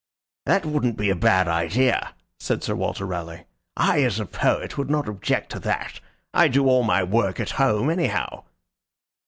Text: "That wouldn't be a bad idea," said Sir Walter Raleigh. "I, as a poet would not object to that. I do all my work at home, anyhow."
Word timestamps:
"That 0.47 0.65
wouldn't 0.65 0.97
be 0.97 1.11
a 1.11 1.15
bad 1.15 1.47
idea," 1.47 2.15
said 2.39 2.63
Sir 2.63 2.73
Walter 2.73 3.05
Raleigh. 3.05 3.45
"I, 3.77 4.01
as 4.01 4.19
a 4.19 4.25
poet 4.25 4.75
would 4.75 4.89
not 4.89 5.07
object 5.07 5.51
to 5.51 5.59
that. 5.59 5.99
I 6.33 6.47
do 6.47 6.65
all 6.65 6.81
my 6.81 7.03
work 7.03 7.39
at 7.39 7.51
home, 7.51 7.87
anyhow." 7.91 8.45